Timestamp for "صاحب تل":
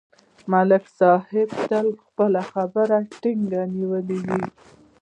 0.99-1.87